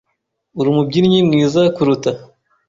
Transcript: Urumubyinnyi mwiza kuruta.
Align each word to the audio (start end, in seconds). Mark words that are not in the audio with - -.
Urumubyinnyi 0.59 1.19
mwiza 1.27 1.61
kuruta. 1.75 2.09